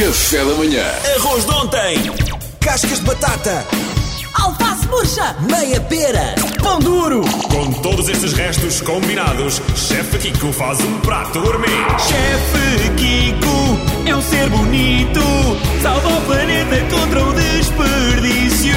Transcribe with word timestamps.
Café 0.00 0.38
da 0.38 0.54
manhã. 0.54 0.82
Arroz 1.16 1.44
de 1.44 1.50
ontem. 1.52 1.96
Cascas 2.60 3.00
de 3.00 3.04
batata, 3.04 3.66
Alface 4.34 4.86
murcha! 4.88 5.36
meia 5.40 5.78
pera, 5.80 6.34
Pão 6.62 6.78
duro. 6.78 7.20
Com 7.50 7.70
todos 7.82 8.08
estes 8.08 8.32
restos 8.32 8.80
combinados, 8.80 9.60
Chefe 9.76 10.18
Kiko 10.18 10.52
faz 10.52 10.80
um 10.80 11.00
prato 11.00 11.40
gourmet. 11.40 11.68
Chefe 11.98 12.90
Kiko 12.96 14.08
é 14.08 14.16
um 14.16 14.22
ser 14.22 14.48
bonito. 14.48 15.20
Salva 15.82 16.08
o 16.08 16.20
planeta 16.22 16.76
contra 16.96 17.22
o 17.24 17.32
desperdício. 17.34 18.72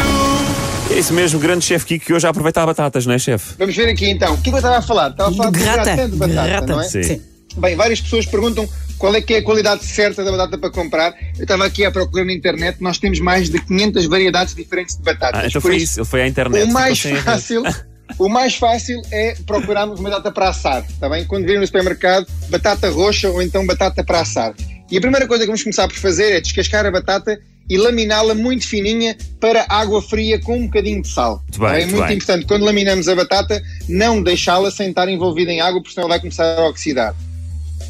É 0.91 0.99
isso 0.99 1.13
mesmo, 1.13 1.39
grande 1.39 1.63
chefe 1.63 1.85
Kiko 1.85 2.05
que 2.05 2.13
hoje 2.13 2.27
aproveita 2.27 2.65
batatas, 2.65 3.05
não 3.05 3.13
é, 3.13 3.19
chefe? 3.19 3.53
Vamos 3.57 3.75
ver 3.75 3.89
aqui 3.89 4.09
então. 4.09 4.33
O 4.33 4.37
que 4.41 4.49
é 4.49 4.51
que 4.51 4.55
eu 4.55 4.57
estava 4.57 4.77
a 4.77 4.81
falar? 4.81 5.11
Estava 5.11 5.29
a 5.29 5.33
falar 5.33 5.51
De 5.51 5.59
grata. 5.59 5.83
gratin 5.83 6.09
de 6.11 6.17
batata, 6.17 6.65
não 6.67 6.81
é? 6.81 6.89
Sim. 6.89 7.21
Bem, 7.55 7.75
várias 7.75 8.01
pessoas 8.01 8.25
perguntam 8.25 8.67
qual 9.03 9.13
é 9.15 9.21
que 9.21 9.33
é 9.33 9.39
a 9.39 9.43
qualidade 9.43 9.83
certa 9.83 10.23
da 10.23 10.31
batata 10.31 10.57
para 10.57 10.69
comprar. 10.69 11.13
Eu 11.37 11.43
estava 11.43 11.65
aqui 11.65 11.83
a 11.83 11.91
procurar 11.91 12.23
na 12.23 12.31
internet, 12.31 12.77
nós 12.79 12.97
temos 12.97 13.19
mais 13.19 13.49
de 13.49 13.59
500 13.59 14.05
variedades 14.05 14.55
diferentes 14.55 14.95
de 14.95 15.03
batatas. 15.03 15.41
Ah, 15.41 15.47
então 15.47 15.61
Por 15.61 15.71
foi 15.71 15.75
isso, 15.75 15.99
ele 15.99 16.07
foi 16.07 16.21
à 16.21 16.27
internet. 16.29 16.63
O 16.63 16.71
mais 16.71 17.01
fácil, 17.01 17.63
o 18.17 18.29
mais 18.29 18.55
fácil 18.55 19.01
é 19.11 19.35
procurarmos 19.45 19.99
uma 19.99 20.09
batata 20.09 20.31
para 20.31 20.47
assar, 20.47 20.85
está 20.89 21.09
bem? 21.09 21.25
Quando 21.25 21.43
virem 21.43 21.59
no 21.59 21.65
supermercado, 21.65 22.25
batata 22.47 22.89
roxa 22.89 23.29
ou 23.29 23.41
então 23.41 23.65
batata 23.65 24.05
para 24.05 24.21
assar. 24.21 24.53
E 24.89 24.97
a 24.97 25.01
primeira 25.01 25.27
coisa 25.27 25.43
que 25.43 25.47
vamos 25.47 25.63
começar 25.63 25.85
por 25.85 25.97
fazer 25.97 26.37
é 26.37 26.39
descascar 26.39 26.85
a 26.85 26.91
batata 26.91 27.37
e 27.69 27.77
laminá-la 27.77 28.33
muito 28.33 28.65
fininha 28.65 29.17
para 29.37 29.65
água 29.67 30.01
fria 30.01 30.39
com 30.39 30.55
um 30.55 30.67
bocadinho 30.67 31.01
de 31.01 31.09
sal. 31.09 31.41
Muito 31.41 31.59
bem, 31.59 31.67
É 31.67 31.73
muito 31.73 31.91
muito 31.91 32.07
bem. 32.07 32.15
importante, 32.15 32.45
quando 32.45 32.63
laminamos 32.63 33.09
a 33.09 33.15
batata, 33.15 33.61
não 33.89 34.23
deixá-la 34.23 34.71
sem 34.71 34.91
estar 34.91 35.09
envolvida 35.09 35.51
em 35.51 35.59
água, 35.59 35.81
porque 35.81 35.93
senão 35.93 36.05
ela 36.05 36.13
vai 36.13 36.21
começar 36.21 36.57
a 36.57 36.69
oxidar. 36.69 37.13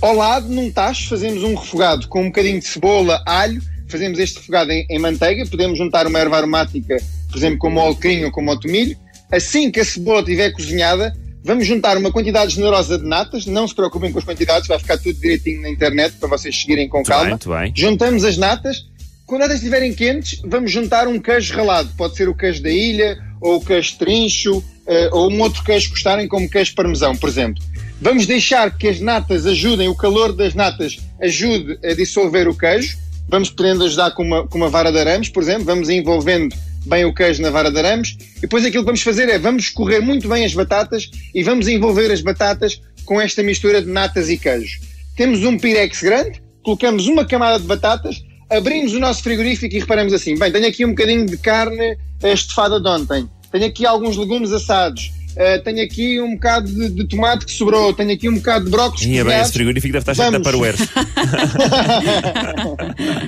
Ao 0.01 0.13
lado, 0.15 0.47
num 0.49 0.71
tacho, 0.71 1.09
fazemos 1.09 1.43
um 1.43 1.55
refogado 1.55 2.07
com 2.07 2.23
um 2.23 2.25
bocadinho 2.25 2.59
de 2.59 2.65
cebola, 2.65 3.21
alho, 3.25 3.61
fazemos 3.87 4.19
este 4.19 4.39
refogado 4.39 4.71
em, 4.71 4.85
em 4.89 4.99
manteiga, 4.99 5.45
podemos 5.45 5.77
juntar 5.77 6.07
uma 6.07 6.19
erva 6.19 6.37
aromática, 6.37 6.97
por 7.29 7.37
exemplo, 7.37 7.57
como 7.59 7.79
o 7.79 7.83
alecrim 7.83 8.23
ou 8.25 8.31
como 8.31 8.51
o 8.51 8.59
tomilho. 8.59 8.97
Assim 9.31 9.71
que 9.71 9.79
a 9.79 9.85
cebola 9.85 10.19
estiver 10.19 10.51
cozinhada, 10.51 11.15
vamos 11.43 11.65
juntar 11.65 11.97
uma 11.97 12.11
quantidade 12.11 12.55
generosa 12.55 12.97
de 12.97 13.05
natas, 13.05 13.45
não 13.45 13.67
se 13.67 13.75
preocupem 13.75 14.11
com 14.11 14.19
as 14.19 14.25
quantidades, 14.25 14.67
vai 14.67 14.79
ficar 14.79 14.97
tudo 14.97 15.19
direitinho 15.19 15.61
na 15.61 15.69
internet 15.69 16.15
para 16.19 16.29
vocês 16.29 16.59
seguirem 16.59 16.87
com 16.87 16.97
Muito 16.97 17.07
calma. 17.07 17.23
bem, 17.23 17.29
muito 17.31 17.49
bem. 17.49 17.73
Juntamos 17.75 18.23
as 18.23 18.37
natas. 18.37 18.85
Quando 19.25 19.41
as 19.43 19.47
natas 19.47 19.63
estiverem 19.63 19.93
quentes, 19.93 20.41
vamos 20.45 20.71
juntar 20.71 21.07
um 21.07 21.19
queijo 21.19 21.55
ralado. 21.55 21.89
Pode 21.97 22.15
ser 22.15 22.27
o 22.27 22.35
queijo 22.35 22.61
da 22.61 22.69
ilha, 22.69 23.17
ou 23.43 23.59
queijo 23.59 23.97
trincho, 23.97 24.63
eh, 24.87 25.09
ou 25.11 25.29
um 25.29 25.41
outro 25.41 25.63
queijo 25.63 25.87
que 25.87 25.91
gostarem, 25.91 26.27
como 26.27 26.49
queijo 26.49 26.73
parmesão, 26.73 27.15
por 27.15 27.27
exemplo. 27.27 27.61
Vamos 28.01 28.25
deixar 28.25 28.75
que 28.75 28.87
as 28.87 28.99
natas 28.99 29.45
ajudem, 29.45 29.89
o 29.89 29.95
calor 29.95 30.33
das 30.33 30.55
natas 30.55 30.97
ajude 31.21 31.77
a 31.83 31.93
dissolver 31.93 32.47
o 32.47 32.57
queijo. 32.57 32.97
Vamos 33.27 33.49
podendo 33.49 33.83
ajudar 33.83 34.11
com 34.11 34.23
uma, 34.23 34.47
com 34.47 34.57
uma 34.57 34.69
vara 34.69 34.91
de 34.91 34.99
arames, 34.99 35.29
por 35.29 35.43
exemplo. 35.43 35.65
Vamos 35.65 35.89
envolvendo 35.89 36.55
bem 36.85 37.05
o 37.05 37.13
queijo 37.13 37.41
na 37.41 37.49
vara 37.49 37.69
de 37.69 37.77
arames. 37.77 38.15
E 38.37 38.41
depois 38.41 38.63
aquilo 38.65 38.83
que 38.83 38.87
vamos 38.87 39.01
fazer 39.01 39.27
é, 39.29 39.37
vamos 39.37 39.63
escorrer 39.63 40.01
muito 40.01 40.27
bem 40.27 40.45
as 40.45 40.53
batatas 40.53 41.09
e 41.35 41.43
vamos 41.43 41.67
envolver 41.67 42.11
as 42.11 42.21
batatas 42.21 42.81
com 43.05 43.19
esta 43.19 43.43
mistura 43.43 43.81
de 43.81 43.89
natas 43.89 44.29
e 44.29 44.37
queijo. 44.37 44.79
Temos 45.17 45.43
um 45.43 45.57
pirex 45.57 46.01
grande, 46.01 46.41
colocamos 46.63 47.07
uma 47.07 47.25
camada 47.25 47.59
de 47.59 47.65
batatas, 47.65 48.23
abrimos 48.57 48.93
o 48.93 48.99
nosso 48.99 49.21
frigorífico 49.23 49.75
e 49.75 49.79
reparamos 49.79 50.13
assim, 50.13 50.37
bem, 50.37 50.51
tenho 50.51 50.67
aqui 50.67 50.85
um 50.85 50.89
bocadinho 50.89 51.25
de 51.25 51.37
carne 51.37 51.97
eh, 52.21 52.33
estufada 52.33 52.79
de 52.79 52.87
ontem, 52.87 53.29
tenho 53.51 53.65
aqui 53.65 53.85
alguns 53.85 54.15
legumes 54.17 54.51
assados, 54.51 55.11
eh, 55.35 55.57
tenho 55.59 55.83
aqui 55.83 56.19
um 56.21 56.33
bocado 56.35 56.67
de, 56.71 56.89
de 56.89 57.07
tomate 57.07 57.45
que 57.45 57.51
sobrou, 57.51 57.93
tenho 57.93 58.11
aqui 58.11 58.29
um 58.29 58.35
bocado 58.35 58.65
de 58.65 58.71
brócolis 58.71 59.03
Ia 59.05 59.23
bem, 59.25 59.39
esse 59.41 59.53
frigorífico 59.53 59.93
deve 59.93 60.09
estar 60.09 60.13
cheio 60.13 60.31
de 60.31 60.43
Vamos. 60.43 60.45
taparoeiros. 60.45 60.79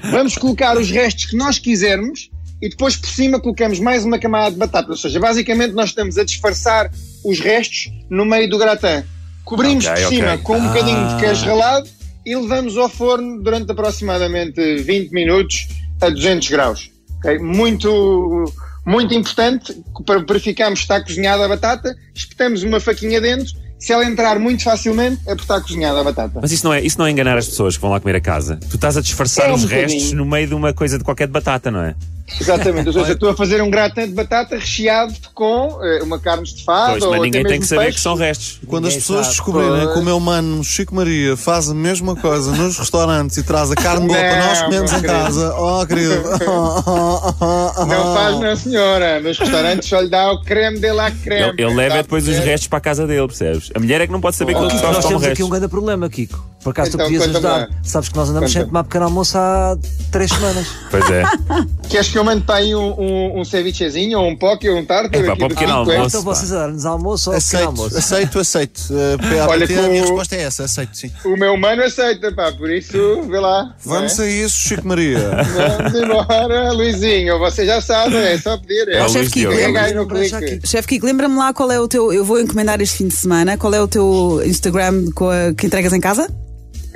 Vamos 0.11 0.35
colocar 0.37 0.77
os 0.77 0.89
restos 0.89 1.25
que 1.25 1.35
nós 1.35 1.59
quisermos 1.59 2.29
e 2.61 2.69
depois 2.69 2.95
por 2.95 3.09
cima 3.09 3.39
colocamos 3.39 3.79
mais 3.79 4.05
uma 4.05 4.17
camada 4.19 4.51
de 4.51 4.57
batata. 4.57 4.89
Ou 4.89 4.97
seja, 4.97 5.19
basicamente 5.19 5.73
nós 5.73 5.89
estamos 5.89 6.17
a 6.17 6.23
disfarçar 6.23 6.89
os 7.23 7.39
restos 7.39 7.91
no 8.09 8.25
meio 8.25 8.49
do 8.49 8.57
gratin. 8.57 9.03
Cobrimos 9.43 9.85
Ok, 9.85 10.03
por 10.03 10.09
cima 10.09 10.37
com 10.39 10.57
um 10.57 10.67
bocadinho 10.67 10.97
Ah. 10.97 11.15
de 11.15 11.21
queijo 11.23 11.45
ralado 11.45 11.87
e 12.25 12.35
levamos 12.35 12.77
ao 12.77 12.89
forno 12.89 13.41
durante 13.41 13.71
aproximadamente 13.71 14.77
20 14.77 15.11
minutos 15.11 15.67
a 16.01 16.09
200 16.09 16.49
graus. 16.49 16.89
Ok? 17.19 17.39
Muito, 17.39 18.45
muito 18.85 19.13
importante 19.13 19.75
para 20.05 20.19
verificarmos 20.19 20.79
se 20.79 20.83
está 20.83 21.01
cozinhada 21.01 21.45
a 21.45 21.47
batata. 21.47 21.95
Espetamos 22.13 22.63
uma 22.63 22.79
faquinha 22.79 23.21
dentro. 23.21 23.53
Se 23.77 23.91
ela 23.93 24.05
entrar 24.05 24.39
muito 24.39 24.63
facilmente, 24.63 25.19
é 25.25 25.29
porque 25.35 25.41
está 25.43 25.59
cozinhada 25.61 25.99
a 25.99 26.03
batata. 26.03 26.39
Mas 26.41 26.51
isso 26.51 26.65
não, 26.65 26.73
é, 26.73 26.81
isso 26.81 26.97
não 26.97 27.05
é 27.05 27.11
enganar 27.11 27.37
as 27.37 27.45
pessoas 27.47 27.75
que 27.75 27.81
vão 27.81 27.91
lá 27.91 27.99
comer 27.99 28.15
a 28.15 28.21
casa. 28.21 28.57
Tu 28.69 28.75
estás 28.75 28.97
a 28.97 29.01
disfarçar 29.01 29.49
É 29.49 29.51
um 29.51 29.55
os 29.55 29.63
bocadinho. 29.63 29.89
restos 29.89 30.11
no 30.13 30.25
meio 30.25 30.47
de 30.47 30.53
uma 30.55 30.73
coisa 30.73 30.97
de 30.97 31.03
qualquer 31.03 31.27
de 31.27 31.33
batata, 31.33 31.69
não 31.69 31.81
é? 31.81 31.93
Exatamente, 32.41 32.87
ou 32.87 32.93
seja, 32.93 33.11
estou 33.13 33.29
a 33.29 33.35
fazer 33.35 33.61
um 33.61 33.69
gratin 33.69 34.07
de 34.07 34.13
batata 34.13 34.55
recheado 34.57 35.13
com 35.33 35.77
eh, 35.83 35.99
uma 36.01 36.19
carne 36.19 36.43
estufada 36.43 36.93
Pois, 36.93 37.03
ou 37.03 37.09
mas 37.11 37.19
até 37.19 37.25
ninguém 37.25 37.41
tem 37.43 37.51
mesmo 37.51 37.61
que 37.61 37.67
saber 37.67 37.81
peixe. 37.83 37.95
que 37.97 38.01
são 38.01 38.15
restos. 38.15 38.59
Quando 38.67 38.85
as 38.87 38.93
Ninguém 38.93 39.01
pessoas 39.01 39.25
sabe. 39.27 39.35
descobrirem 39.37 39.93
que 39.93 39.99
o 39.99 40.03
meu 40.03 40.19
mano 40.19 40.63
Chico 40.63 40.95
Maria 40.95 41.37
faz 41.37 41.69
a 41.69 41.73
mesma 41.75 42.15
coisa 42.15 42.51
nos 42.51 42.79
restaurantes 42.79 43.37
e 43.37 43.43
traz 43.43 43.69
a 43.71 43.75
carne 43.75 44.07
boa 44.07 44.17
para 44.19 44.47
nós 44.47 44.57
Não, 44.59 44.65
comermos 44.65 44.91
meu 44.91 44.99
em 44.99 45.03
querido. 45.03 45.19
casa, 45.23 45.55
oh 45.55 45.85
querido, 45.85 46.23
Não 47.87 48.13
faz, 48.15 48.39
não 48.39 48.55
senhora. 48.55 49.19
Nos 49.21 49.37
restaurantes 49.37 49.87
só 49.89 49.99
lhe 49.99 50.09
dá 50.09 50.31
o 50.31 50.41
creme 50.41 50.79
de 50.79 50.91
la 50.91 51.11
creme. 51.11 51.49
Ele, 51.57 51.63
ele 51.63 51.73
leva 51.75 51.95
a 51.95 52.01
depois 52.01 52.23
os 52.23 52.29
perceber? 52.29 52.49
restos 52.51 52.67
para 52.67 52.77
a 52.77 52.81
casa 52.81 53.05
dele, 53.07 53.27
percebes? 53.27 53.69
A 53.75 53.79
mulher 53.79 54.01
é 54.01 54.07
que 54.07 54.11
não 54.13 54.21
pode 54.21 54.35
saber 54.35 54.55
que 54.55 54.61
ele 54.61 54.69
só 54.71 54.87
nós 54.91 54.95
come 54.97 55.07
temos 55.09 55.21
aqui 55.23 55.29
restos. 55.29 55.45
um 55.45 55.49
grande 55.49 55.67
problema, 55.67 56.09
Kiko. 56.09 56.54
Por 56.65 56.71
acaso 56.71 56.89
Então, 56.89 57.01
tu 57.01 57.03
podias 57.13 57.23
ajudar. 57.29 57.57
lá. 57.59 57.69
Sabes 57.83 58.09
que 58.09 58.15
nós 58.15 58.27
andamos 58.27 58.49
Conta-me. 58.49 58.63
sem 58.63 58.67
tomar 58.67 58.83
pequeno 58.85 59.05
almoço 59.05 59.37
há 59.37 59.77
três 60.11 60.31
semanas. 60.31 60.65
Pois 60.89 61.09
é. 61.11 61.23
Queres 61.89 62.07
que 62.07 62.17
eu 62.17 62.23
mande 62.23 62.43
para 62.43 62.55
aí 62.55 62.73
um, 62.73 62.99
um, 62.99 63.39
um 63.41 63.45
cevichezinho 63.45 64.17
ou 64.19 64.27
um 64.29 64.35
poke 64.35 64.67
ou 64.67 64.77
um 64.79 64.83
tártaro? 64.85 65.29
Aqui 65.29 65.37
para 65.37 65.45
o 65.45 65.49
pequeno 65.49 65.69
é? 65.69 65.73
almoço. 65.75 66.07
então 66.07 66.21
vocês 66.23 66.51
a 66.51 66.59
dar-nos 66.61 66.85
almoço 66.87 67.29
ou 67.31 67.35
pequeno 67.37 67.57
aceito, 67.61 67.67
almoço? 67.67 67.97
aceito, 67.97 68.39
aceito. 68.39 68.81
Uh, 68.95 69.49
Olha 69.49 69.65
a 69.65 69.67
minha 69.89 70.01
o- 70.01 70.05
resposta 70.05 70.35
é 70.35 70.41
essa, 70.41 70.63
aceito, 70.63 70.97
sim. 70.97 71.11
O 71.23 71.37
meu 71.37 71.55
mano 71.57 71.83
aceita, 71.83 72.31
pá, 72.33 72.51
por 72.51 72.71
isso, 72.71 73.21
vê 73.29 73.39
lá. 73.39 73.75
Vamos 73.83 74.17
é? 74.19 74.23
a 74.23 74.27
isso, 74.27 74.55
Chico 74.67 74.87
Maria. 74.87 75.19
Vamos 75.77 75.93
embora, 76.01 76.71
Luizinho. 76.71 77.37
Você 77.39 77.65
já 77.65 77.79
sabe, 77.81 78.15
é 78.15 78.37
só 78.39 78.57
pedir. 78.57 78.87
É. 78.89 78.97
É 78.97 79.05
o 79.05 79.09
chefe 79.09 79.29
Kiko. 79.31 79.51
Chefe 80.65 80.87
Kiko, 80.87 81.05
lembra-me 81.05 81.35
lá 81.37 81.53
qual 81.53 81.71
é 81.71 81.79
o 81.79 81.87
teu. 81.87 82.11
Eu 82.11 82.23
vou 82.25 82.39
encomendar 82.39 82.81
este 82.81 82.97
fim 82.97 83.07
de 83.07 83.15
semana. 83.15 83.57
Qual 83.57 83.73
é 83.73 83.81
o 83.81 83.87
teu 83.87 84.41
Instagram 84.45 85.11
com 85.13 85.29
a- 85.29 85.53
que 85.55 85.67
entregas 85.67 85.93
em 85.93 85.99
casa? 85.99 86.27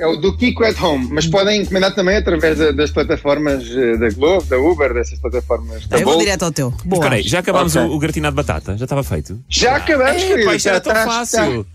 É 0.00 0.06
o 0.06 0.16
do 0.16 0.34
Kiko 0.34 0.64
at 0.64 0.80
Home, 0.80 1.08
mas 1.12 1.26
podem 1.26 1.60
encomendar 1.60 1.94
também 1.94 2.16
através 2.16 2.56
da- 2.58 2.72
das 2.72 2.90
plataformas 2.90 3.62
eh, 3.70 3.98
da 3.98 4.08
Globo, 4.08 4.44
da 4.46 4.56
Uber, 4.58 4.94
dessas 4.94 5.18
plataformas 5.18 5.86
da 5.86 5.98
eu 5.98 6.04
vou 6.04 6.14
Bolt. 6.14 6.24
direto 6.24 6.44
ao 6.46 6.50
teu. 6.52 6.72
Mas 6.86 6.98
espera 6.98 7.14
aí, 7.16 7.22
já 7.22 7.38
acabámos 7.40 7.76
Ok. 7.76 7.88
o, 7.90 7.94
o 7.96 7.98
gratinado 7.98 8.32
de 8.34 8.36
batata? 8.42 8.78
Já 8.78 8.84
estava 8.84 9.02
feito? 9.04 9.38
Já 9.48 9.76
acabamos, 9.76 10.22
É, 10.22 10.26
querido. 10.26 10.46
pá, 10.48 10.54
isto 10.56 10.64
já 10.64 10.70
era 10.70 10.80
tão 10.80 10.92
está- 10.92 11.04
fácil. 11.06 11.66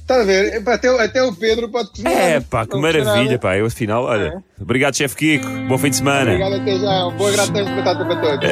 Está, 0.00 0.14
está 0.14 0.20
a 0.20 0.24
ver? 0.24 0.62
Até, 0.66 0.90
o- 0.90 0.98
até 0.98 1.22
o 1.22 1.34
Pedro 1.34 1.68
pode 1.68 1.90
cozinhar. 1.90 2.12
É 2.14 2.40
pá, 2.40 2.66
que 2.66 2.76
maravilha, 2.78 3.38
pá. 3.38 3.56
Eu 3.58 3.66
afinal, 3.66 4.04
olha. 4.04 4.42
Obrigado, 4.58 4.96
chefe 4.96 5.14
Kiko. 5.16 5.46
Bom 5.68 5.76
fim 5.76 5.90
de 5.90 5.96
semana. 5.96 6.30
Obrigado 6.32 6.54
até 6.54 6.78
já. 6.78 7.06
Um 7.06 7.16
bom 7.16 7.30
de 7.30 7.36
batata 7.36 8.04
para 8.06 8.16
todos. 8.16 8.48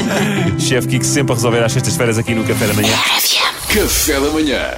chefe 0.66 0.88
Kiko 0.88 1.04
sempre 1.04 1.32
a 1.32 1.36
resolver 1.36 1.62
às 1.62 1.72
sextas-feiras 1.72 2.16
aqui 2.18 2.34
no 2.34 2.44
Café 2.44 2.66
da 2.66 2.72
Manhã. 2.74 2.94
Café 3.68 4.14
da 4.20 4.30
manhã. 4.30 4.70